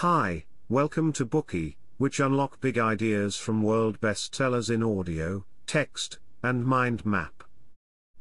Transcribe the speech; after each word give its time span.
Hi, 0.00 0.46
welcome 0.70 1.12
to 1.12 1.26
Bookey, 1.26 1.76
which 1.98 2.20
unlock 2.20 2.58
big 2.62 2.78
ideas 2.78 3.36
from 3.36 3.62
world 3.62 4.00
bestsellers 4.00 4.70
in 4.70 4.82
audio, 4.82 5.44
text, 5.66 6.18
and 6.42 6.64
mind 6.64 7.04
map. 7.04 7.44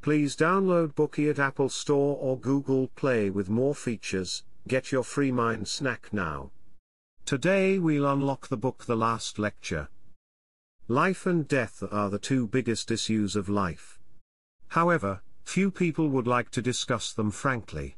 Please 0.02 0.36
download 0.36 0.94
Bookey 0.94 1.30
at 1.30 1.40
Apple 1.40 1.70
Store 1.70 2.18
or 2.20 2.38
Google 2.38 2.90
Play 2.98 3.30
with 3.30 3.50
more 3.50 3.74
features. 3.74 4.44
Get 4.68 4.92
your 4.92 5.04
free 5.04 5.32
mind 5.32 5.70
snack 5.70 6.10
now. 6.12 6.52
Today 7.26 7.80
we'll 7.80 8.12
unlock 8.12 8.50
the 8.50 8.58
book 8.58 8.84
The 8.84 8.98
Last 8.98 9.40
Lecture. 9.40 9.88
Life 10.90 11.26
and 11.26 11.48
death 11.48 11.82
are 11.90 12.10
the 12.10 12.20
two 12.20 12.46
biggest 12.46 12.92
issues 12.92 13.38
of 13.38 13.48
life. 13.48 13.98
However, 14.68 15.22
few 15.46 15.72
people 15.72 16.10
would 16.10 16.28
like 16.28 16.52
to 16.52 16.62
discuss 16.62 17.14
them 17.14 17.32
frankly. 17.32 17.96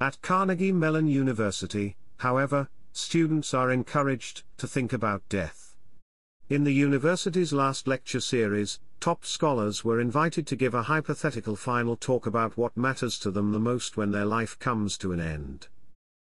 At 0.00 0.22
Carnegie 0.22 0.70
Mellon 0.70 1.08
University, 1.08 1.96
however, 2.18 2.68
students 2.96 3.52
are 3.52 3.70
encouraged 3.70 4.42
to 4.58 4.66
think 4.66 4.92
about 4.92 5.28
death. 5.28 5.76
In 6.48 6.64
the 6.64 6.72
university's 6.72 7.52
last 7.52 7.86
lecture 7.86 8.20
series, 8.20 8.78
top 9.00 9.24
scholars 9.24 9.84
were 9.84 10.00
invited 10.00 10.46
to 10.46 10.56
give 10.56 10.74
a 10.74 10.84
hypothetical 10.84 11.56
final 11.56 11.96
talk 11.96 12.26
about 12.26 12.56
what 12.56 12.76
matters 12.76 13.18
to 13.18 13.30
them 13.30 13.52
the 13.52 13.58
most 13.58 13.96
when 13.96 14.12
their 14.12 14.24
life 14.24 14.58
comes 14.58 14.96
to 14.98 15.12
an 15.12 15.20
end. 15.20 15.68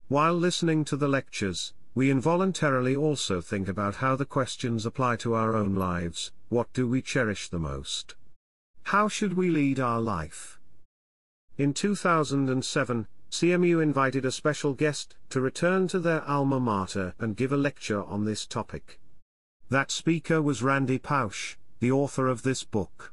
While 0.08 0.36
listening 0.36 0.86
to 0.86 0.96
the 0.96 1.08
lectures, 1.08 1.74
we 1.96 2.10
involuntarily 2.10 2.96
also 2.96 3.42
think 3.42 3.68
about 3.68 3.96
how 3.96 4.16
the 4.16 4.26
questions 4.26 4.86
apply 4.86 5.16
to 5.18 5.34
our 5.34 5.56
own 5.56 5.76
lives 5.76 6.32
what 6.50 6.72
do 6.74 6.88
we 6.88 7.02
cherish 7.02 7.50
the 7.50 7.58
most? 7.58 8.16
How 8.84 9.08
should 9.08 9.34
we 9.34 9.50
lead 9.50 9.80
our 9.80 10.00
life? 10.00 10.60
In 11.58 11.74
2007, 11.74 13.08
CMU 13.34 13.82
invited 13.82 14.26
a 14.26 14.32
special 14.32 14.76
guest 14.76 15.16
to 15.32 15.42
return 15.42 15.88
to 15.88 15.98
their 15.98 16.24
alma 16.26 16.60
mater 16.60 17.16
and 17.18 17.36
give 17.36 17.52
a 17.52 17.58
lecture 17.58 18.04
on 18.04 18.26
this 18.26 18.46
topic. 18.46 19.00
That 19.72 19.90
speaker 19.90 20.40
was 20.40 20.62
Randy 20.62 21.00
Pausch, 21.00 21.56
the 21.80 21.92
author 21.92 22.28
of 22.28 22.44
this 22.44 22.64
book. 22.64 23.12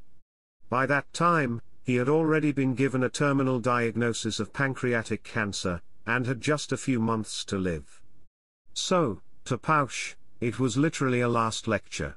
By 0.69 0.85
that 0.85 1.11
time, 1.11 1.63
he 1.83 1.95
had 1.95 2.07
already 2.07 2.51
been 2.51 2.75
given 2.75 3.03
a 3.03 3.09
terminal 3.09 3.59
diagnosis 3.59 4.39
of 4.39 4.53
pancreatic 4.53 5.23
cancer, 5.23 5.81
and 6.05 6.27
had 6.27 6.39
just 6.39 6.71
a 6.71 6.77
few 6.77 6.99
months 6.99 7.43
to 7.45 7.57
live. 7.57 7.99
So, 8.75 9.23
to 9.45 9.57
Pausch, 9.57 10.13
it 10.39 10.59
was 10.59 10.77
literally 10.77 11.21
a 11.21 11.29
last 11.29 11.67
lecture. 11.67 12.15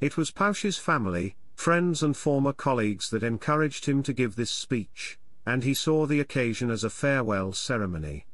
It 0.00 0.16
was 0.16 0.30
Pausch's 0.30 0.78
family, 0.78 1.36
friends 1.54 2.02
and 2.02 2.16
former 2.16 2.54
colleagues 2.54 3.10
that 3.10 3.22
encouraged 3.22 3.84
him 3.84 4.02
to 4.04 4.14
give 4.14 4.36
this 4.36 4.50
speech 4.50 5.18
and 5.46 5.64
he 5.64 5.74
saw 5.74 6.06
the 6.06 6.20
occasion 6.20 6.70
as 6.70 6.84
a 6.84 6.90
farewell 6.90 7.52
ceremony. 7.52 8.26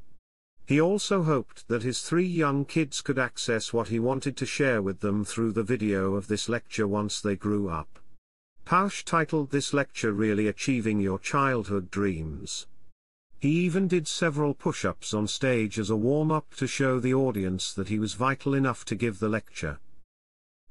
He 0.67 0.81
also 0.81 1.25
hoped 1.25 1.67
that 1.69 1.83
his 1.83 2.01
three 2.01 2.27
young 2.27 2.65
kids 2.65 3.01
could 3.01 3.19
access 3.19 3.73
what 3.73 3.89
he 3.89 3.99
wanted 3.99 4.37
to 4.37 4.47
share 4.47 4.81
with 4.81 5.01
them 5.01 5.25
through 5.25 5.53
the 5.53 5.65
video 5.65 6.15
of 6.15 6.29
this 6.29 6.49
lecture 6.49 6.87
once 6.87 7.21
they 7.21 7.35
grew 7.35 7.69
up. 7.69 7.99
Pausch 8.65 9.05
titled 9.05 9.51
this 9.51 9.75
lecture 9.75 10.13
Really 10.13 10.47
Achieving 10.47 11.01
Your 11.01 11.19
Childhood 11.19 11.91
Dreams. 11.91 12.69
He 13.41 13.51
even 13.51 13.89
did 13.89 14.07
several 14.07 14.55
push-ups 14.55 15.13
on 15.13 15.27
stage 15.27 15.79
as 15.79 15.91
a 15.91 15.97
warm-up 15.97 16.55
to 16.57 16.69
show 16.69 17.01
the 17.01 17.15
audience 17.15 17.73
that 17.73 17.89
he 17.89 17.99
was 17.99 18.15
vital 18.15 18.55
enough 18.55 18.85
to 18.85 18.95
give 18.95 19.19
the 19.19 19.29
lecture. 19.29 19.81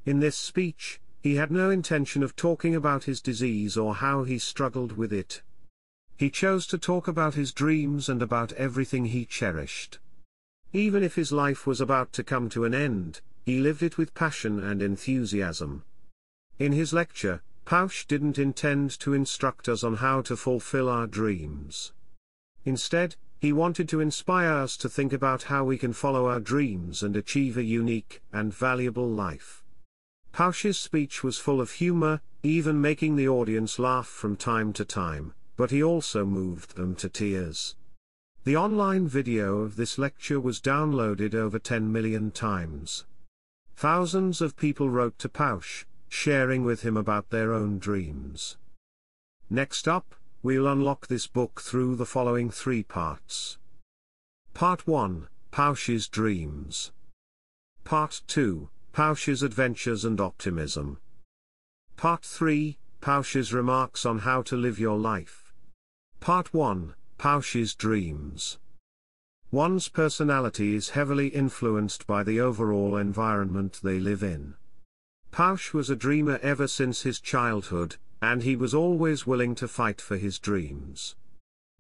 In 0.05 0.21
this 0.21 0.37
speech, 0.37 1.01
he 1.21 1.35
had 1.35 1.51
no 1.51 1.69
intention 1.71 2.23
of 2.23 2.37
talking 2.37 2.73
about 2.73 3.03
his 3.03 3.19
disease 3.19 3.75
or 3.75 3.95
how 3.95 4.23
he 4.23 4.37
struggled 4.37 4.95
with 4.95 5.11
it, 5.11 5.41
he 6.19 6.29
chose 6.29 6.67
to 6.67 6.77
talk 6.77 7.07
about 7.07 7.35
his 7.35 7.53
dreams 7.53 8.09
and 8.09 8.21
about 8.21 8.51
everything 8.53 9.05
he 9.05 9.23
cherished. 9.23 9.99
Even 10.73 11.01
if 11.01 11.15
his 11.15 11.31
life 11.31 11.65
was 11.65 11.79
about 11.79 12.11
to 12.11 12.25
come 12.25 12.49
to 12.49 12.65
an 12.65 12.73
end, 12.73 13.21
he 13.45 13.61
lived 13.61 13.81
it 13.81 13.97
with 13.97 14.13
passion 14.13 14.61
and 14.61 14.81
enthusiasm. 14.81 15.81
In 16.59 16.73
his 16.73 16.91
lecture, 16.91 17.41
Pausch 17.63 18.05
didn't 18.05 18.37
intend 18.37 18.99
to 18.99 19.13
instruct 19.13 19.69
us 19.69 19.81
on 19.81 19.95
how 19.95 20.21
to 20.23 20.35
fulfill 20.35 20.89
our 20.89 21.07
dreams. 21.07 21.93
Instead, 22.65 23.15
he 23.39 23.53
wanted 23.53 23.87
to 23.87 24.01
inspire 24.01 24.51
us 24.51 24.75
to 24.75 24.89
think 24.89 25.13
about 25.13 25.43
how 25.43 25.63
we 25.63 25.77
can 25.77 25.93
follow 25.93 26.25
our 26.25 26.41
dreams 26.41 27.01
and 27.01 27.15
achieve 27.15 27.55
a 27.55 27.63
unique 27.63 28.21
and 28.33 28.53
valuable 28.53 29.07
life. 29.07 29.63
Pausch's 30.33 30.77
speech 30.77 31.23
was 31.23 31.37
full 31.37 31.61
of 31.61 31.71
humor, 31.71 32.19
even 32.43 32.81
making 32.81 33.15
the 33.15 33.29
audience 33.29 33.79
laugh 33.79 34.07
from 34.07 34.35
time 34.35 34.73
to 34.73 34.83
time 34.83 35.33
but 35.59 35.71
he 35.71 35.83
also 35.83 36.23
moved 36.25 36.77
them 36.77 36.95
to 36.95 37.09
tears. 37.09 37.75
The 38.45 38.55
online 38.55 39.09
video 39.09 39.57
of 39.57 39.75
this 39.75 39.97
lecture 39.97 40.39
was 40.39 40.61
downloaded 40.61 41.35
over 41.35 41.59
10 41.59 41.91
million 41.91 42.31
times. 42.31 43.03
Thousands 43.75 44.39
of 44.39 44.55
people 44.55 44.89
wrote 44.89 45.19
to 45.19 45.27
Pausch, 45.27 45.83
sharing 46.07 46.63
with 46.63 46.83
him 46.83 46.95
about 46.95 47.29
their 47.29 47.51
own 47.51 47.77
dreams. 47.77 48.55
Next 49.49 49.85
up, 49.85 50.15
we'll 50.41 50.65
unlock 50.65 51.07
this 51.07 51.27
book 51.27 51.59
through 51.59 51.97
the 51.97 52.05
following 52.05 52.49
three 52.49 52.81
parts. 52.81 53.57
Part 54.53 54.87
1 54.87 55.27
Pausch's 55.51 56.07
Dreams. 56.07 56.93
Part 57.83 58.21
2 58.27 58.69
Pausch's 58.93 59.43
Adventures 59.43 60.05
and 60.05 60.21
Optimism. 60.21 60.99
Part 61.97 62.23
3 62.23 62.77
Pausch's 63.01 63.51
Remarks 63.51 64.05
on 64.05 64.19
How 64.19 64.41
to 64.43 64.55
Live 64.55 64.79
Your 64.79 64.97
Life. 64.97 65.48
Part 66.19 66.53
1 66.53 66.95
Pausch's 67.17 67.73
Dreams. 67.73 68.57
One's 69.51 69.87
personality 69.87 70.75
is 70.75 70.89
heavily 70.89 71.29
influenced 71.29 72.05
by 72.05 72.23
the 72.23 72.41
overall 72.41 72.97
environment 72.97 73.79
they 73.81 74.01
live 74.01 74.21
in. 74.21 74.55
Pausch 75.31 75.73
was 75.73 75.89
a 75.89 75.95
dreamer 75.95 76.37
ever 76.43 76.67
since 76.67 77.03
his 77.03 77.21
childhood, 77.21 77.95
and 78.21 78.43
he 78.43 78.57
was 78.57 78.73
always 78.73 79.25
willing 79.25 79.55
to 79.55 79.67
fight 79.67 80.01
for 80.01 80.17
his 80.17 80.39
dreams. 80.39 81.15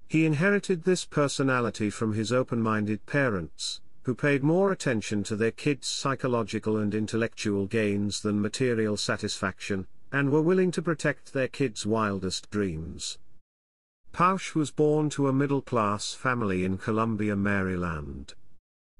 He 0.07 0.25
inherited 0.25 0.83
this 0.83 1.03
personality 1.03 1.89
from 1.89 2.13
his 2.13 2.31
open-minded 2.31 3.05
parents, 3.05 3.81
who 4.03 4.15
paid 4.15 4.41
more 4.41 4.71
attention 4.71 5.21
to 5.25 5.35
their 5.35 5.51
kids' 5.51 5.87
psychological 5.87 6.77
and 6.77 6.95
intellectual 6.95 7.67
gains 7.67 8.21
than 8.21 8.41
material 8.41 8.95
satisfaction, 8.95 9.85
and 10.13 10.31
were 10.31 10.41
willing 10.41 10.71
to 10.71 10.81
protect 10.81 11.33
their 11.33 11.49
kids' 11.49 11.85
wildest 11.85 12.49
dreams. 12.49 13.17
Pausch 14.11 14.55
was 14.55 14.71
born 14.71 15.09
to 15.11 15.27
a 15.27 15.33
middle-class 15.33 16.13
family 16.13 16.65
in 16.65 16.77
Columbia, 16.77 17.35
Maryland. 17.35 18.33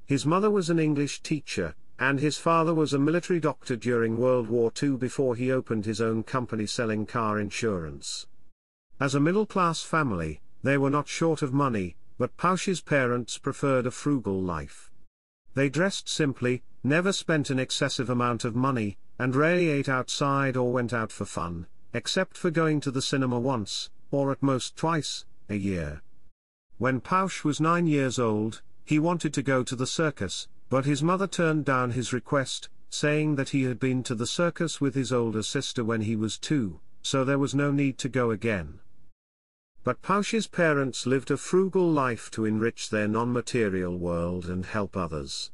His 0.06 0.25
mother 0.25 0.50
was 0.50 0.70
an 0.70 0.80
English 0.80 1.22
teacher, 1.22 1.75
and 2.00 2.20
his 2.20 2.38
father 2.38 2.74
was 2.74 2.94
a 2.94 3.00
military 3.00 3.40
doctor 3.40 3.75
during 3.75 4.18
World 4.18 4.48
War 4.48 4.72
II 4.81 4.98
before 4.98 5.36
he 5.36 5.52
opened 5.52 5.86
his 5.86 6.00
own 6.00 6.24
company 6.24 6.66
selling 6.66 7.06
car 7.06 7.40
insurance. 7.40 8.25
As 9.00 9.16
a 9.16 9.19
middle-class 9.19 9.84
family, 9.84 10.42
they 10.64 10.78
were 10.78 10.90
not 10.90 11.08
short 11.08 11.42
of 11.42 11.53
money, 11.53 11.96
but 12.18 12.38
Pausch's 12.38 12.81
parents 12.81 13.38
preferred 13.38 13.86
a 13.86 13.92
frugal 13.92 14.42
life. 14.42 14.92
They 15.53 15.69
dressed 15.69 16.08
simply, 16.08 16.64
never 16.84 17.12
spent 17.12 17.50
an 17.50 17.59
excessive 17.59 18.09
amount 18.09 18.46
of 18.46 18.56
money, 18.56 18.98
and 19.18 19.36
rarely 19.36 19.69
ate 19.69 19.90
outside 19.90 20.56
or 20.56 20.72
went 20.72 20.94
out 20.94 21.12
for 21.12 21.25
fun, 21.25 21.68
except 21.94 22.38
for 22.38 22.52
going 22.52 22.80
to 22.81 22.92
the 22.92 23.02
cinema 23.02 23.40
once, 23.40 23.90
or 24.12 24.31
at 24.31 24.42
most 24.42 24.75
twice, 24.75 25.25
a 25.50 25.56
year. 25.56 26.02
When 26.78 27.02
Pausch 27.02 27.44
was 27.44 27.59
nine 27.59 27.88
years 27.88 28.18
old, 28.18 28.62
he 28.86 29.00
wanted 29.00 29.34
to 29.34 29.44
go 29.44 29.64
to 29.64 29.75
the 29.75 29.88
circus, 29.88 30.47
but 30.70 30.86
his 30.86 31.03
mother 31.03 31.28
turned 31.28 31.66
down 31.66 31.92
his 31.92 32.14
request, 32.14 32.69
saying 32.90 33.36
that 33.36 33.50
he 33.50 33.64
had 33.64 33.80
been 33.80 34.02
to 34.03 34.16
the 34.16 34.28
circus 34.28 34.80
with 34.80 34.96
his 34.96 35.12
older 35.12 35.44
sister 35.44 35.84
when 35.84 36.02
he 36.02 36.16
was 36.16 36.38
two, 36.38 36.80
so 37.02 37.24
there 37.24 37.40
was 37.40 37.53
no 37.53 37.72
need 37.72 37.98
to 37.98 38.09
go 38.09 38.31
again. 38.31 38.80
But 39.84 40.02
Pausch's 40.02 40.48
parents 40.48 41.06
lived 41.06 41.31
a 41.31 41.38
frugal 41.38 41.90
life 41.90 42.30
to 42.31 42.46
enrich 42.46 42.90
their 42.90 43.08
non-material 43.08 43.98
world 43.98 44.46
and 44.46 44.66
help 44.66 44.98
others. 44.98 45.52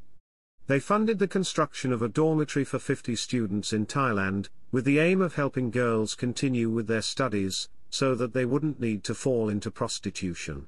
They 0.68 0.80
funded 0.80 1.20
the 1.20 1.28
construction 1.28 1.94
of 1.94 2.02
a 2.02 2.10
dormitory 2.10 2.66
for 2.66 2.80
50 2.80 3.16
students 3.16 3.72
in 3.72 3.86
Thailand, 3.86 4.50
with 4.72 4.84
the 4.84 5.00
aim 5.00 5.22
of 5.22 5.36
helping 5.36 5.70
girls 5.70 6.16
continue 6.16 6.70
with 6.70 6.88
their 6.88 7.04
studies, 7.04 7.70
so 7.96 8.14
that 8.14 8.34
they 8.34 8.44
wouldn't 8.44 8.78
need 8.78 9.06
to 9.06 9.16
fall 9.16 9.48
into 9.48 9.72
prostitution. 9.72 10.68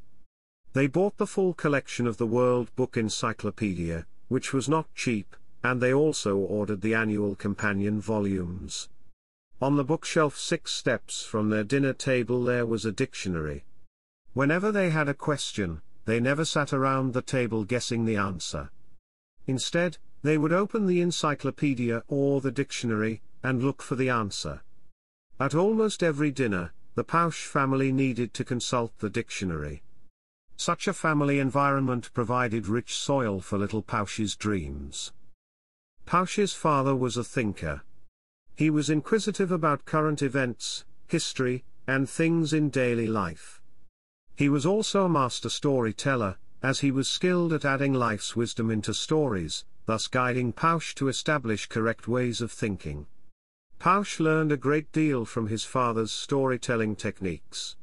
They 0.71 0.87
bought 0.87 1.17
the 1.17 1.27
full 1.27 1.53
collection 1.53 2.07
of 2.07 2.15
the 2.15 2.25
World 2.25 2.73
Book 2.77 2.95
Encyclopedia, 2.95 4.05
which 4.29 4.53
was 4.53 4.69
not 4.69 4.95
cheap, 4.95 5.35
and 5.61 5.81
they 5.81 5.93
also 5.93 6.37
ordered 6.37 6.79
the 6.79 6.93
annual 6.93 7.35
companion 7.35 7.99
volumes. 7.99 8.87
On 9.61 9.75
the 9.75 9.83
bookshelf 9.83 10.37
six 10.37 10.71
steps 10.71 11.21
from 11.21 11.49
their 11.49 11.65
dinner 11.65 11.91
table 11.91 12.45
there 12.45 12.65
was 12.65 12.85
a 12.85 12.93
dictionary. 12.93 13.65
Whenever 14.33 14.71
they 14.71 14.91
had 14.91 15.09
a 15.09 15.13
question, 15.13 15.81
they 16.05 16.21
never 16.21 16.45
sat 16.45 16.71
around 16.71 17.11
the 17.11 17.21
table 17.21 17.65
guessing 17.65 18.05
the 18.05 18.15
answer. 18.15 18.69
Instead, 19.47 19.97
they 20.21 20.37
would 20.37 20.53
open 20.53 20.85
the 20.85 21.01
encyclopedia 21.01 22.03
or 22.07 22.39
the 22.39 22.51
dictionary, 22.51 23.21
and 23.43 23.61
look 23.61 23.81
for 23.81 23.95
the 23.95 24.09
answer. 24.09 24.61
At 25.39 25.53
almost 25.53 26.01
every 26.01 26.31
dinner, 26.31 26.71
the 26.97 27.03
Pausch 27.03 27.45
family 27.45 27.91
needed 27.91 28.33
to 28.33 28.43
consult 28.43 28.91
the 28.97 29.09
dictionary. 29.09 29.83
Such 30.55 30.87
a 30.87 30.93
family 30.93 31.37
environment 31.37 32.11
provided 32.11 32.67
rich 32.67 32.95
soil 32.95 33.39
for 33.39 33.59
little 33.59 33.83
Pausch's 33.83 34.35
dreams. 34.35 35.13
Pausch's 36.07 36.53
father 36.53 36.95
was 36.95 37.15
a 37.15 37.23
thinker. 37.23 37.83
He 38.55 38.71
was 38.71 38.89
inquisitive 38.89 39.51
about 39.51 39.85
current 39.85 40.23
events, 40.23 40.85
history, 41.07 41.65
and 41.85 42.09
things 42.09 42.51
in 42.51 42.71
daily 42.71 43.05
life. 43.05 43.61
He 44.35 44.49
was 44.49 44.65
also 44.65 45.05
a 45.05 45.09
master 45.09 45.49
storyteller, 45.49 46.37
as 46.63 46.79
he 46.79 46.89
was 46.89 47.07
skilled 47.07 47.53
at 47.53 47.63
adding 47.63 47.93
life's 47.93 48.35
wisdom 48.35 48.71
into 48.71 48.95
stories, 48.95 49.65
thus 49.85 50.07
guiding 50.07 50.51
Pausch 50.51 50.95
to 50.95 51.09
establish 51.09 51.67
correct 51.67 52.07
ways 52.07 52.41
of 52.41 52.51
thinking. 52.51 53.05
Pausch 53.79 54.19
learned 54.19 54.51
a 54.51 54.57
great 54.57 54.91
deal 54.91 55.23
from 55.23 55.47
his 55.47 55.63
father's 55.63 56.11
storytelling 56.11 56.95
techniques. 56.95 57.75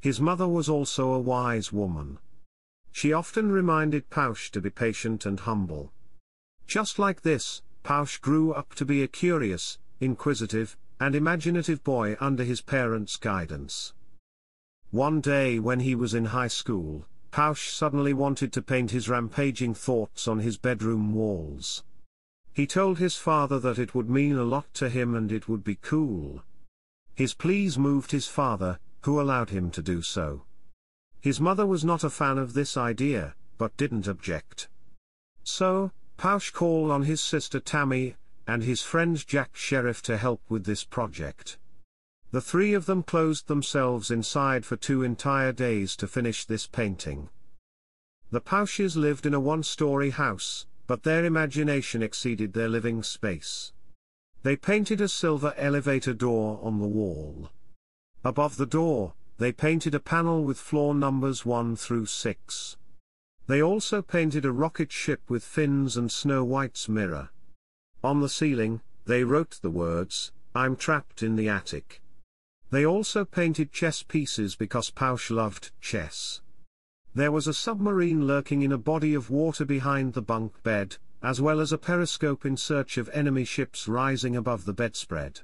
His 0.00 0.20
mother 0.20 0.48
was 0.48 0.68
also 0.68 1.12
a 1.12 1.20
wise 1.20 1.72
woman. 1.72 2.18
She 2.90 3.12
often 3.12 3.52
reminded 3.52 4.10
Pausch 4.10 4.50
to 4.50 4.60
be 4.60 4.70
patient 4.70 5.24
and 5.24 5.40
humble. 5.40 5.92
Just 6.66 6.98
like 6.98 7.22
this, 7.22 7.62
Pausch 7.82 8.18
grew 8.18 8.52
up 8.52 8.74
to 8.74 8.84
be 8.84 9.02
a 9.02 9.08
curious, 9.08 9.78
inquisitive, 10.00 10.76
and 10.98 11.14
imaginative 11.14 11.82
boy 11.84 12.16
under 12.20 12.44
his 12.44 12.60
parents' 12.60 13.16
guidance. 13.16 13.94
One 14.90 15.20
day 15.20 15.58
when 15.58 15.80
he 15.80 15.94
was 15.94 16.14
in 16.14 16.26
high 16.26 16.48
school, 16.48 17.06
Pausch 17.30 17.70
suddenly 17.70 18.12
wanted 18.12 18.52
to 18.52 18.62
paint 18.62 18.90
his 18.90 19.08
rampaging 19.08 19.74
thoughts 19.74 20.26
on 20.26 20.40
his 20.40 20.58
bedroom 20.58 21.14
walls. 21.14 21.84
He 22.52 22.66
told 22.66 22.98
his 22.98 23.16
father 23.16 23.58
that 23.60 23.78
it 23.78 23.94
would 23.94 24.10
mean 24.10 24.36
a 24.36 24.44
lot 24.44 24.72
to 24.74 24.88
him 24.88 25.14
and 25.14 25.30
it 25.30 25.48
would 25.48 25.62
be 25.62 25.76
cool. 25.76 26.42
His 27.14 27.34
pleas 27.34 27.78
moved 27.78 28.10
his 28.10 28.26
father, 28.26 28.78
who 29.02 29.20
allowed 29.20 29.50
him 29.50 29.70
to 29.70 29.82
do 29.82 30.02
so. 30.02 30.44
His 31.20 31.40
mother 31.40 31.66
was 31.66 31.84
not 31.84 32.04
a 32.04 32.10
fan 32.10 32.38
of 32.38 32.54
this 32.54 32.76
idea, 32.76 33.34
but 33.58 33.76
didn't 33.76 34.06
object. 34.06 34.68
So, 35.44 35.92
Pausch 36.16 36.50
called 36.50 36.90
on 36.90 37.02
his 37.02 37.20
sister 37.20 37.60
Tammy, 37.60 38.16
and 38.46 38.62
his 38.62 38.82
friend 38.82 39.24
Jack 39.26 39.54
Sheriff 39.54 40.02
to 40.02 40.16
help 40.16 40.42
with 40.48 40.64
this 40.64 40.82
project. 40.82 41.56
The 42.30 42.40
three 42.40 42.74
of 42.74 42.86
them 42.86 43.02
closed 43.02 43.48
themselves 43.48 44.10
inside 44.10 44.64
for 44.64 44.76
two 44.76 45.02
entire 45.02 45.52
days 45.52 45.96
to 45.96 46.06
finish 46.06 46.44
this 46.44 46.66
painting. 46.66 47.28
The 48.30 48.40
Pausches 48.40 48.96
lived 48.96 49.26
in 49.26 49.34
a 49.34 49.40
one-story 49.40 50.10
house, 50.10 50.66
but 50.90 51.04
their 51.04 51.24
imagination 51.24 52.02
exceeded 52.02 52.52
their 52.52 52.68
living 52.68 53.00
space. 53.00 53.72
They 54.42 54.56
painted 54.56 55.00
a 55.00 55.06
silver 55.06 55.54
elevator 55.56 56.12
door 56.12 56.58
on 56.64 56.80
the 56.80 56.88
wall. 56.88 57.50
Above 58.24 58.56
the 58.56 58.66
door, 58.66 59.12
they 59.38 59.52
painted 59.52 59.94
a 59.94 60.00
panel 60.00 60.42
with 60.42 60.58
floor 60.58 60.92
numbers 60.92 61.46
1 61.46 61.76
through 61.76 62.06
6. 62.06 62.76
They 63.46 63.62
also 63.62 64.02
painted 64.02 64.44
a 64.44 64.50
rocket 64.50 64.90
ship 64.90 65.20
with 65.28 65.44
fins 65.44 65.96
and 65.96 66.10
Snow 66.10 66.42
White's 66.42 66.88
mirror. 66.88 67.30
On 68.02 68.18
the 68.20 68.28
ceiling, 68.28 68.80
they 69.06 69.22
wrote 69.22 69.60
the 69.62 69.70
words, 69.70 70.32
I'm 70.56 70.74
trapped 70.74 71.22
in 71.22 71.36
the 71.36 71.48
attic. 71.48 72.02
They 72.70 72.84
also 72.84 73.24
painted 73.24 73.70
chess 73.70 74.02
pieces 74.02 74.56
because 74.56 74.90
Pausch 74.90 75.30
loved 75.30 75.70
chess. 75.80 76.40
There 77.14 77.32
was 77.32 77.48
a 77.48 77.54
submarine 77.54 78.26
lurking 78.26 78.62
in 78.62 78.70
a 78.70 78.78
body 78.78 79.14
of 79.14 79.30
water 79.30 79.64
behind 79.64 80.12
the 80.12 80.22
bunk 80.22 80.62
bed, 80.62 80.96
as 81.22 81.40
well 81.40 81.60
as 81.60 81.72
a 81.72 81.78
periscope 81.78 82.46
in 82.46 82.56
search 82.56 82.96
of 82.98 83.08
enemy 83.12 83.44
ships 83.44 83.88
rising 83.88 84.36
above 84.36 84.64
the 84.64 84.72
bedspread. 84.72 85.40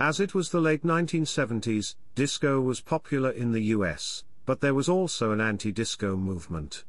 As 0.00 0.18
it 0.18 0.34
was 0.34 0.50
the 0.50 0.60
late 0.60 0.82
1970s, 0.82 1.94
disco 2.14 2.60
was 2.60 2.80
popular 2.80 3.30
in 3.30 3.52
the 3.52 3.62
US, 3.76 4.24
but 4.46 4.60
there 4.60 4.74
was 4.74 4.88
also 4.88 5.30
an 5.30 5.40
anti-disco 5.40 6.16
movement. 6.16 6.84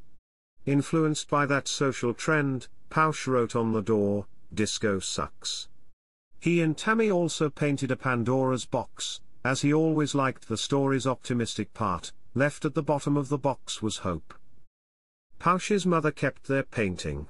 Influenced 0.65 1.29
by 1.29 1.45
that 1.45 1.67
social 1.67 2.13
trend, 2.13 2.67
Pausch 2.89 3.27
wrote 3.27 3.55
on 3.55 3.71
the 3.71 3.81
door, 3.81 4.25
Disco 4.53 4.99
sucks. 4.99 5.67
He 6.39 6.61
and 6.61 6.77
Tammy 6.77 7.11
also 7.11 7.49
painted 7.49 7.91
a 7.91 7.95
Pandora's 7.95 8.65
box, 8.65 9.21
as 9.45 9.61
he 9.61 9.73
always 9.73 10.15
liked 10.15 10.47
the 10.47 10.57
story's 10.57 11.07
optimistic 11.07 11.73
part, 11.73 12.11
left 12.33 12.65
at 12.65 12.73
the 12.73 12.83
bottom 12.83 13.17
of 13.17 13.29
the 13.29 13.37
box 13.37 13.81
was 13.81 13.97
hope. 13.97 14.33
Pausch's 15.39 15.85
mother 15.85 16.11
kept 16.11 16.47
their 16.47 16.63
painting. 16.63 17.27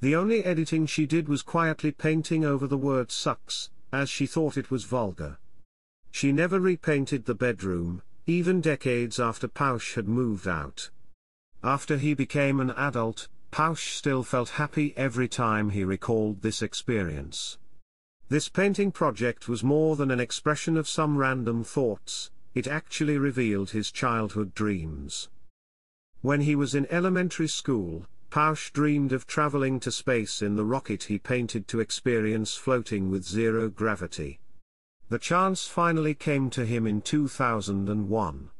The 0.00 0.14
only 0.14 0.44
editing 0.44 0.86
she 0.86 1.06
did 1.06 1.28
was 1.28 1.42
quietly 1.42 1.90
painting 1.90 2.44
over 2.44 2.66
the 2.66 2.78
word 2.78 3.10
sucks, 3.10 3.70
as 3.92 4.08
she 4.08 4.26
thought 4.26 4.56
it 4.56 4.70
was 4.70 4.84
vulgar. 4.84 5.38
She 6.10 6.32
never 6.32 6.60
repainted 6.60 7.24
the 7.24 7.34
bedroom, 7.34 8.02
even 8.26 8.60
decades 8.60 9.18
after 9.18 9.48
Pausch 9.48 9.94
had 9.94 10.08
moved 10.08 10.46
out. 10.46 10.90
After 11.62 11.96
he 11.96 12.14
became 12.14 12.60
an 12.60 12.70
adult, 12.70 13.28
Pausch 13.50 13.94
still 13.94 14.22
felt 14.22 14.50
happy 14.50 14.94
every 14.96 15.28
time 15.28 15.70
he 15.70 15.84
recalled 15.84 16.42
this 16.42 16.62
experience. 16.62 17.58
This 18.28 18.48
painting 18.48 18.90
project 18.90 19.48
was 19.48 19.62
more 19.62 19.96
than 19.96 20.10
an 20.10 20.20
expression 20.20 20.76
of 20.76 20.88
some 20.88 21.16
random 21.16 21.62
thoughts, 21.62 22.30
it 22.54 22.66
actually 22.66 23.18
revealed 23.18 23.70
his 23.70 23.90
childhood 23.90 24.54
dreams. 24.54 25.28
When 26.22 26.42
he 26.42 26.54
was 26.54 26.74
in 26.74 26.86
elementary 26.90 27.48
school, 27.48 28.06
Pausch 28.30 28.72
dreamed 28.72 29.12
of 29.12 29.26
traveling 29.26 29.78
to 29.80 29.92
space 29.92 30.42
in 30.42 30.56
the 30.56 30.64
rocket 30.64 31.04
he 31.04 31.18
painted 31.18 31.68
to 31.68 31.80
experience 31.80 32.54
floating 32.54 33.10
with 33.10 33.24
zero 33.24 33.68
gravity. 33.68 34.40
The 35.08 35.18
chance 35.18 35.66
finally 35.66 36.14
came 36.14 36.50
to 36.50 36.64
him 36.64 36.86
in 36.86 37.02
2001. 37.02 38.50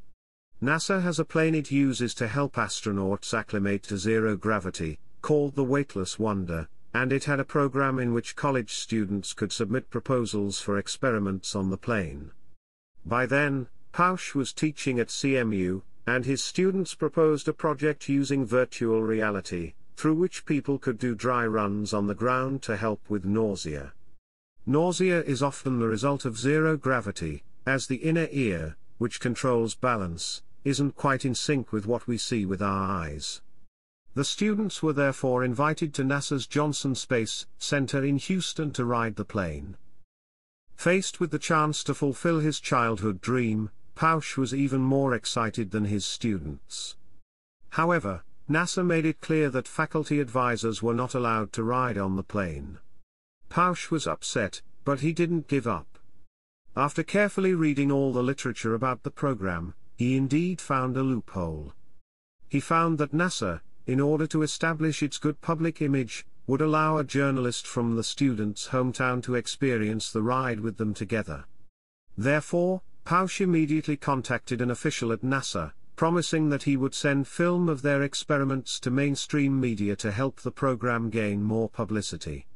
NASA 0.62 1.02
has 1.02 1.18
a 1.18 1.24
plane 1.24 1.54
it 1.54 1.70
uses 1.70 2.14
to 2.14 2.28
help 2.28 2.54
astronauts 2.54 3.32
acclimate 3.32 3.82
to 3.84 3.98
zero 3.98 4.36
gravity, 4.36 4.98
called 5.22 5.56
the 5.56 5.64
Weightless 5.64 6.18
Wonder, 6.18 6.68
and 6.92 7.12
it 7.12 7.24
had 7.24 7.40
a 7.40 7.44
program 7.44 7.98
in 7.98 8.12
which 8.12 8.36
college 8.36 8.74
students 8.74 9.32
could 9.32 9.52
submit 9.52 9.90
proposals 9.90 10.60
for 10.60 10.78
experiments 10.78 11.56
on 11.56 11.70
the 11.70 11.76
plane. 11.76 12.30
By 13.04 13.26
then, 13.26 13.66
Pausch 13.94 14.34
was 14.34 14.52
teaching 14.52 14.98
at 14.98 15.06
CMU, 15.06 15.82
and 16.04 16.24
his 16.24 16.42
students 16.42 16.96
proposed 16.96 17.46
a 17.46 17.52
project 17.52 18.08
using 18.08 18.44
virtual 18.44 19.04
reality, 19.04 19.74
through 19.96 20.14
which 20.14 20.44
people 20.46 20.80
could 20.80 20.98
do 20.98 21.14
dry 21.14 21.46
runs 21.46 21.94
on 21.94 22.08
the 22.08 22.14
ground 22.16 22.60
to 22.60 22.76
help 22.76 23.08
with 23.08 23.24
nausea. 23.24 23.92
Nausea 24.66 25.22
is 25.22 25.44
often 25.44 25.78
the 25.78 25.86
result 25.86 26.24
of 26.24 26.36
zero 26.36 26.76
gravity, 26.76 27.44
as 27.66 27.86
the 27.86 27.98
inner 27.98 28.26
ear, 28.32 28.76
which 28.98 29.20
controls 29.20 29.76
balance, 29.76 30.42
isn't 30.64 30.96
quite 30.96 31.24
in 31.24 31.36
sync 31.36 31.70
with 31.70 31.86
what 31.86 32.08
we 32.08 32.18
see 32.18 32.44
with 32.44 32.60
our 32.60 32.90
eyes. 32.90 33.42
The 34.14 34.24
students 34.24 34.82
were 34.82 34.92
therefore 34.92 35.44
invited 35.44 35.94
to 35.94 36.02
NASA's 36.02 36.48
Johnson 36.48 36.96
Space 36.96 37.46
Center 37.58 38.02
in 38.02 38.16
Houston 38.16 38.72
to 38.72 38.84
ride 38.84 39.14
the 39.14 39.24
plane. 39.24 39.76
Faced 40.74 41.20
with 41.20 41.30
the 41.30 41.38
chance 41.38 41.84
to 41.84 41.94
fulfill 41.94 42.40
his 42.40 42.58
childhood 42.58 43.20
dream, 43.20 43.70
Pausch 43.94 44.36
was 44.36 44.54
even 44.54 44.80
more 44.80 45.14
excited 45.14 45.70
than 45.70 45.84
his 45.84 46.04
students. 46.04 46.96
However, 47.70 48.24
NASA 48.50 48.84
made 48.84 49.06
it 49.06 49.20
clear 49.20 49.48
that 49.50 49.68
faculty 49.68 50.20
advisors 50.20 50.82
were 50.82 50.94
not 50.94 51.14
allowed 51.14 51.52
to 51.52 51.62
ride 51.62 51.96
on 51.96 52.16
the 52.16 52.22
plane. 52.22 52.78
Pausch 53.48 53.90
was 53.90 54.06
upset, 54.06 54.62
but 54.84 55.00
he 55.00 55.12
didn't 55.12 55.48
give 55.48 55.66
up. 55.66 55.98
After 56.76 57.02
carefully 57.02 57.54
reading 57.54 57.92
all 57.92 58.12
the 58.12 58.22
literature 58.22 58.74
about 58.74 59.02
the 59.04 59.10
program, 59.10 59.74
he 59.96 60.16
indeed 60.16 60.60
found 60.60 60.96
a 60.96 61.02
loophole. 61.02 61.72
He 62.48 62.60
found 62.60 62.98
that 62.98 63.12
NASA, 63.12 63.60
in 63.86 64.00
order 64.00 64.26
to 64.26 64.42
establish 64.42 65.02
its 65.02 65.18
good 65.18 65.40
public 65.40 65.80
image, 65.80 66.26
would 66.46 66.60
allow 66.60 66.98
a 66.98 67.04
journalist 67.04 67.66
from 67.66 67.96
the 67.96 68.04
student's 68.04 68.68
hometown 68.68 69.22
to 69.22 69.34
experience 69.34 70.10
the 70.10 70.22
ride 70.22 70.60
with 70.60 70.76
them 70.76 70.92
together. 70.92 71.44
Therefore, 72.18 72.82
Pausch 73.04 73.40
immediately 73.40 73.96
contacted 73.96 74.60
an 74.60 74.70
official 74.70 75.12
at 75.12 75.20
NASA, 75.20 75.72
promising 75.94 76.48
that 76.48 76.62
he 76.62 76.76
would 76.76 76.94
send 76.94 77.28
film 77.28 77.68
of 77.68 77.82
their 77.82 78.02
experiments 78.02 78.80
to 78.80 78.90
mainstream 78.90 79.60
media 79.60 79.94
to 79.96 80.10
help 80.10 80.40
the 80.40 80.50
program 80.50 81.10
gain 81.10 81.42
more 81.42 81.68
publicity. 81.68 82.46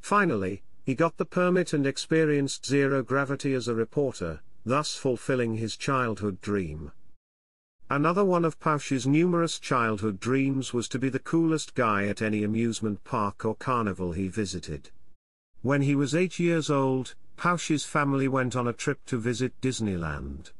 Finally, 0.00 0.62
he 0.84 0.94
got 0.94 1.16
the 1.16 1.24
permit 1.24 1.72
and 1.72 1.86
experienced 1.86 2.64
zero 2.64 3.02
gravity 3.02 3.52
as 3.52 3.68
a 3.68 3.74
reporter, 3.74 4.40
thus 4.64 4.94
fulfilling 4.94 5.56
his 5.56 5.76
childhood 5.76 6.40
dream. 6.40 6.92
Another 7.90 8.24
one 8.24 8.44
of 8.44 8.60
Pausch's 8.60 9.06
numerous 9.06 9.58
childhood 9.58 10.20
dreams 10.20 10.72
was 10.72 10.88
to 10.88 10.98
be 10.98 11.08
the 11.08 11.18
coolest 11.18 11.74
guy 11.74 12.06
at 12.06 12.22
any 12.22 12.44
amusement 12.44 13.02
park 13.02 13.44
or 13.44 13.56
carnival 13.56 14.12
he 14.12 14.28
visited. 14.28 14.90
When 15.62 15.82
he 15.82 15.96
was 15.96 16.14
eight 16.14 16.38
years 16.38 16.70
old, 16.70 17.14
Pausch's 17.40 17.86
family 17.86 18.28
went 18.28 18.54
on 18.54 18.68
a 18.68 18.72
trip 18.74 19.00
to 19.06 19.16
visit 19.16 19.58
Disneyland. 19.62 20.52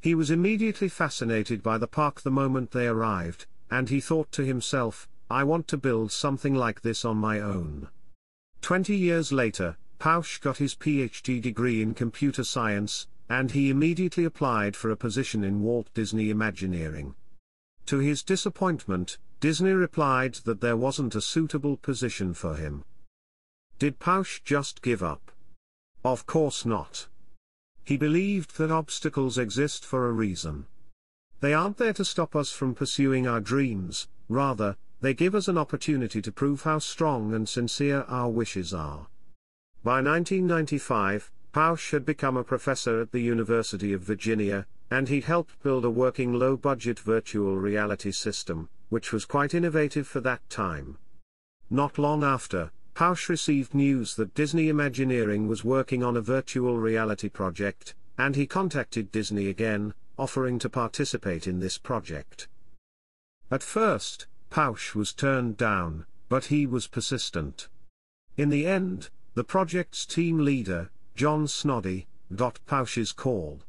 He 0.00 0.14
was 0.14 0.30
immediately 0.30 0.88
fascinated 0.88 1.62
by 1.62 1.76
the 1.76 1.86
park 1.86 2.22
the 2.22 2.30
moment 2.30 2.70
they 2.70 2.86
arrived, 2.86 3.44
and 3.70 3.90
he 3.90 4.00
thought 4.00 4.32
to 4.32 4.42
himself, 4.42 5.10
I 5.30 5.44
want 5.44 5.68
to 5.68 5.76
build 5.76 6.10
something 6.10 6.54
like 6.54 6.80
this 6.80 7.04
on 7.04 7.18
my 7.18 7.38
own. 7.40 7.88
Twenty 8.62 8.96
years 8.96 9.30
later, 9.30 9.76
Pausch 9.98 10.38
got 10.38 10.56
his 10.56 10.74
PhD 10.74 11.42
degree 11.42 11.82
in 11.82 11.92
computer 11.92 12.44
science, 12.44 13.08
and 13.28 13.50
he 13.50 13.68
immediately 13.68 14.24
applied 14.24 14.74
for 14.74 14.90
a 14.90 14.96
position 14.96 15.44
in 15.44 15.60
Walt 15.60 15.92
Disney 15.92 16.30
Imagineering. 16.30 17.14
To 17.84 17.98
his 17.98 18.22
disappointment, 18.22 19.18
Disney 19.40 19.72
replied 19.72 20.36
that 20.46 20.62
there 20.62 20.78
wasn't 20.78 21.14
a 21.14 21.20
suitable 21.20 21.76
position 21.76 22.32
for 22.32 22.56
him. 22.56 22.84
Did 23.78 23.98
Pausch 23.98 24.40
just 24.42 24.80
give 24.80 25.02
up? 25.02 25.30
Of 26.06 26.24
course 26.24 26.64
not. 26.64 27.08
He 27.82 27.96
believed 27.96 28.58
that 28.58 28.70
obstacles 28.70 29.38
exist 29.38 29.84
for 29.84 30.06
a 30.06 30.12
reason. 30.12 30.66
They 31.40 31.52
aren't 31.52 31.78
there 31.78 31.94
to 31.94 32.04
stop 32.04 32.36
us 32.36 32.52
from 32.52 32.76
pursuing 32.76 33.26
our 33.26 33.40
dreams, 33.40 34.06
rather, 34.28 34.76
they 35.00 35.14
give 35.14 35.34
us 35.34 35.48
an 35.48 35.58
opportunity 35.58 36.22
to 36.22 36.30
prove 36.30 36.62
how 36.62 36.78
strong 36.78 37.34
and 37.34 37.48
sincere 37.48 38.02
our 38.02 38.30
wishes 38.30 38.72
are. 38.72 39.08
By 39.82 40.00
1995, 40.00 41.32
Pausch 41.50 41.90
had 41.90 42.06
become 42.06 42.36
a 42.36 42.44
professor 42.44 43.00
at 43.00 43.10
the 43.10 43.18
University 43.20 43.92
of 43.92 44.02
Virginia, 44.02 44.64
and 44.92 45.08
he'd 45.08 45.24
helped 45.24 45.60
build 45.64 45.84
a 45.84 45.90
working 45.90 46.34
low-budget 46.34 47.00
virtual 47.00 47.56
reality 47.56 48.12
system, 48.12 48.68
which 48.90 49.12
was 49.12 49.24
quite 49.24 49.54
innovative 49.54 50.06
for 50.06 50.20
that 50.20 50.48
time. 50.48 50.98
Not 51.68 51.98
long 51.98 52.22
after, 52.22 52.70
Pausch 52.96 53.28
received 53.28 53.74
news 53.74 54.14
that 54.14 54.32
Disney 54.32 54.70
Imagineering 54.70 55.48
was 55.48 55.62
working 55.62 56.02
on 56.02 56.16
a 56.16 56.22
virtual 56.22 56.78
reality 56.78 57.28
project, 57.28 57.94
and 58.16 58.34
he 58.34 58.46
contacted 58.46 59.12
Disney 59.12 59.48
again, 59.50 59.92
offering 60.16 60.58
to 60.60 60.70
participate 60.70 61.46
in 61.46 61.60
this 61.60 61.76
project. 61.76 62.48
At 63.50 63.62
first, 63.62 64.26
Pausch 64.48 64.94
was 64.94 65.12
turned 65.12 65.58
down, 65.58 66.06
but 66.30 66.46
he 66.46 66.64
was 66.64 66.86
persistent. 66.86 67.68
In 68.38 68.48
the 68.48 68.66
end, 68.66 69.10
the 69.34 69.44
project's 69.44 70.06
team 70.06 70.38
leader, 70.38 70.88
Jon 71.14 71.44
Snoddy, 71.44 72.06
got 72.34 72.60
Pausch's 72.64 73.12
call. 73.12 73.60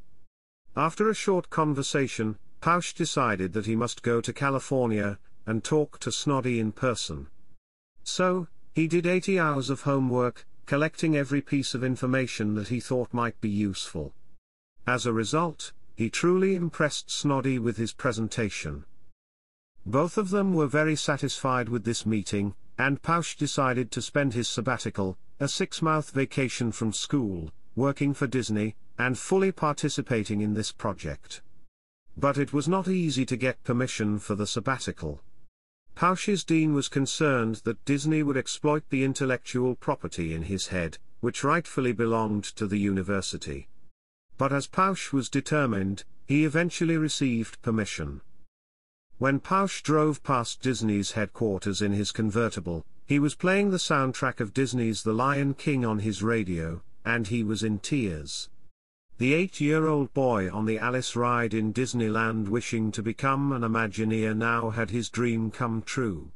After 0.74 1.10
a 1.10 1.14
short 1.14 1.50
conversation, 1.50 2.38
Pausch 2.62 2.94
decided 2.94 3.52
that 3.52 3.66
he 3.66 3.76
must 3.76 4.02
go 4.02 4.22
to 4.22 4.32
California 4.32 5.18
and 5.44 5.62
talk 5.62 5.98
to 5.98 6.08
Snoddy 6.08 6.58
in 6.58 6.72
person. 6.72 7.26
So, 8.04 8.48
he 8.78 8.86
did 8.86 9.08
80 9.08 9.40
hours 9.40 9.70
of 9.70 9.80
homework, 9.80 10.46
collecting 10.64 11.16
every 11.16 11.40
piece 11.40 11.74
of 11.74 11.82
information 11.82 12.54
that 12.54 12.68
he 12.68 12.78
thought 12.78 13.12
might 13.12 13.40
be 13.40 13.48
useful. 13.48 14.14
As 14.86 15.04
a 15.04 15.12
result, 15.12 15.72
he 15.96 16.08
truly 16.08 16.54
impressed 16.54 17.08
Snoddy 17.08 17.58
with 17.58 17.76
his 17.76 17.92
presentation. 17.92 18.84
Both 19.84 20.16
of 20.16 20.30
them 20.30 20.54
were 20.54 20.68
very 20.68 20.94
satisfied 20.94 21.68
with 21.68 21.82
this 21.82 22.06
meeting, 22.06 22.54
and 22.78 23.02
Pausch 23.02 23.34
decided 23.34 23.90
to 23.90 24.00
spend 24.00 24.34
his 24.34 24.46
sabbatical, 24.46 25.18
a 25.40 25.48
six-month 25.48 26.12
vacation 26.12 26.70
from 26.70 26.92
school, 26.92 27.50
working 27.74 28.14
for 28.14 28.28
Disney, 28.28 28.76
and 28.96 29.18
fully 29.18 29.50
participating 29.50 30.40
in 30.40 30.54
this 30.54 30.70
project. 30.70 31.42
But 32.16 32.38
it 32.38 32.52
was 32.52 32.68
not 32.68 32.86
easy 32.86 33.26
to 33.26 33.36
get 33.36 33.64
permission 33.64 34.20
for 34.20 34.36
the 34.36 34.46
sabbatical. 34.46 35.20
Pausch's 35.98 36.44
dean 36.44 36.74
was 36.74 36.86
concerned 36.86 37.56
that 37.64 37.84
Disney 37.84 38.22
would 38.22 38.36
exploit 38.36 38.84
the 38.88 39.02
intellectual 39.02 39.74
property 39.74 40.32
in 40.32 40.42
his 40.42 40.68
head, 40.68 40.96
which 41.18 41.42
rightfully 41.42 41.90
belonged 41.90 42.44
to 42.44 42.68
the 42.68 42.78
university. 42.78 43.66
But 44.36 44.52
as 44.52 44.68
Pausch 44.68 45.12
was 45.12 45.28
determined, 45.28 46.04
he 46.24 46.44
eventually 46.44 46.96
received 46.96 47.60
permission. 47.62 48.20
When 49.18 49.40
Pausch 49.40 49.82
drove 49.82 50.22
past 50.22 50.62
Disney's 50.62 51.10
headquarters 51.18 51.82
in 51.82 51.90
his 51.90 52.12
convertible, 52.12 52.86
he 53.04 53.18
was 53.18 53.34
playing 53.34 53.72
the 53.72 53.78
soundtrack 53.78 54.38
of 54.38 54.54
Disney's 54.54 55.02
The 55.02 55.12
Lion 55.12 55.54
King 55.54 55.84
on 55.84 55.98
his 55.98 56.22
radio, 56.22 56.80
and 57.04 57.26
he 57.26 57.42
was 57.42 57.64
in 57.64 57.80
tears. 57.80 58.48
The 59.18 59.34
eight-year-old 59.34 60.14
boy 60.14 60.48
on 60.48 60.64
the 60.64 60.78
Alice 60.78 61.16
ride 61.16 61.52
in 61.52 61.72
Disneyland 61.72 62.48
wishing 62.48 62.92
to 62.92 63.02
become 63.02 63.50
an 63.50 63.62
Imagineer 63.62 64.32
now 64.32 64.70
had 64.70 64.90
his 64.90 65.08
dream 65.08 65.50
come 65.50 65.82
true. 65.82 66.30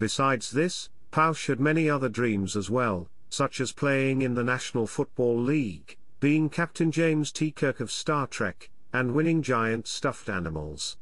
Besides 0.00 0.50
this, 0.50 0.90
Pausch 1.12 1.46
had 1.46 1.60
many 1.60 1.88
other 1.88 2.08
dreams 2.08 2.56
as 2.56 2.68
well, 2.68 3.08
such 3.30 3.60
as 3.60 3.70
playing 3.70 4.22
in 4.22 4.34
the 4.34 4.42
National 4.42 4.88
Football 4.88 5.40
League, 5.40 5.96
being 6.18 6.48
Captain 6.48 6.90
James 6.90 7.30
T. 7.30 7.52
Kirk 7.52 7.78
of 7.78 7.92
Star 7.92 8.26
Trek, 8.26 8.68
and 8.92 9.14
winning 9.14 9.40
giant 9.40 9.86
stuffed 9.86 10.28
animals. 10.28 10.96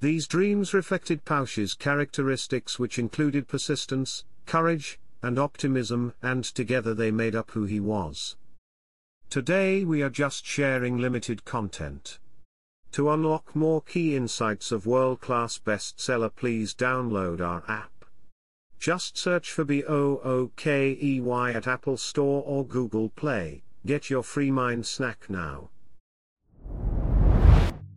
These 0.00 0.26
dreams 0.26 0.74
reflected 0.74 1.24
Pausch's 1.24 1.72
characteristics 1.72 2.78
which 2.78 2.98
included 2.98 3.48
persistence, 3.48 4.26
courage, 4.44 5.00
and 5.22 5.38
optimism 5.38 6.12
and 6.22 6.44
together 6.44 6.92
they 6.92 7.10
made 7.10 7.34
up 7.34 7.52
who 7.52 7.64
he 7.64 7.80
was. 7.80 8.36
Today 9.30 9.84
we 9.84 10.02
are 10.02 10.10
just 10.10 10.44
sharing 10.44 10.98
limited 10.98 11.44
content. 11.44 12.18
To 12.90 13.10
unlock 13.10 13.54
more 13.54 13.80
key 13.80 14.16
insights 14.16 14.72
of 14.72 14.86
world-class 14.86 15.60
bestseller 15.64 16.30
please 16.34 16.74
download 16.74 17.40
our 17.40 17.62
app. 17.68 17.92
Just 18.80 19.16
search 19.16 19.52
for 19.52 19.64
B-O-O-K-E-Y 19.64 21.52
at 21.52 21.68
Apple 21.68 21.96
Store 21.96 22.42
or 22.44 22.66
Google 22.66 23.08
Play. 23.08 23.62
Get 23.86 24.10
your 24.10 24.24
free 24.24 24.50
mind 24.50 24.84
snack 24.84 25.30
now. 25.30 25.70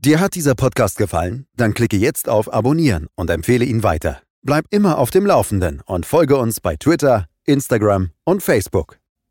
Dir 0.01 0.19
hat 0.19 0.35
dieser 0.35 0.53
Podcast 0.53 0.99
gefallen? 0.99 1.47
Dann 1.57 1.73
klicke 1.73 1.97
jetzt 1.97 2.29
auf 2.29 2.53
Abonnieren 2.53 3.07
und 3.15 3.31
empfehle 3.31 3.65
ihn 3.65 3.81
weiter. 3.81 4.21
Bleib 4.43 4.65
immer 4.69 4.99
auf 4.99 5.09
dem 5.09 5.25
Laufenden 5.25 5.81
und 5.87 6.05
folge 6.05 6.37
uns 6.37 6.59
bei 6.59 6.75
Twitter, 6.75 7.25
Instagram 7.45 8.11
und 8.23 8.43
Facebook. 8.43 8.99